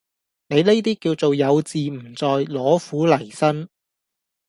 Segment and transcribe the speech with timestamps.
[0.47, 3.69] 你呢啲叫做「有自唔在，攞苦嚟辛」